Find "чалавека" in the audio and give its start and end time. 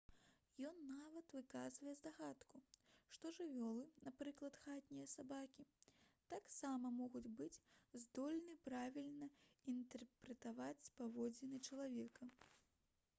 11.71-12.33